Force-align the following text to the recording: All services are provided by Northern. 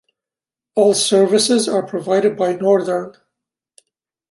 All 0.73 0.95
services 0.95 1.69
are 1.69 1.85
provided 1.85 2.35
by 2.35 2.53
Northern. 2.55 3.13